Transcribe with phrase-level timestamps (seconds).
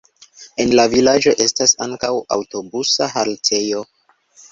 [0.63, 3.83] En la vilaĝo estas ankaŭ aŭtobusa haltejo.